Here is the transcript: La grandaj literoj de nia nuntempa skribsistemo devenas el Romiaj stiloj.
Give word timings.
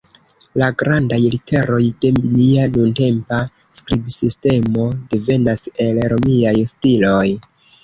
La 0.59 0.69
grandaj 0.81 1.19
literoj 1.33 1.81
de 2.05 2.11
nia 2.21 2.63
nuntempa 2.79 3.43
skribsistemo 3.81 4.89
devenas 5.15 5.65
el 5.87 6.03
Romiaj 6.17 6.57
stiloj. 6.75 7.25